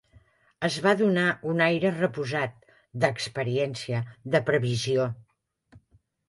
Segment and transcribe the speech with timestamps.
[0.67, 2.73] Es va donar un aire reposat,
[3.05, 4.01] de experiència,
[4.37, 5.07] de previsió